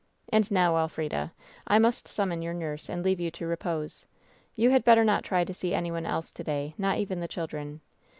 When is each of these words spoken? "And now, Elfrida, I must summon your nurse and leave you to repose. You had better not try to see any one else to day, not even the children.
"And 0.33 0.49
now, 0.49 0.77
Elfrida, 0.77 1.31
I 1.67 1.77
must 1.77 2.07
summon 2.07 2.41
your 2.41 2.55
nurse 2.55 2.89
and 2.89 3.03
leave 3.05 3.19
you 3.19 3.29
to 3.29 3.45
repose. 3.45 4.07
You 4.55 4.71
had 4.71 4.83
better 4.83 5.03
not 5.05 5.23
try 5.23 5.43
to 5.43 5.53
see 5.53 5.75
any 5.75 5.91
one 5.91 6.07
else 6.07 6.31
to 6.31 6.43
day, 6.43 6.73
not 6.79 6.97
even 6.97 7.19
the 7.19 7.27
children. 7.27 7.81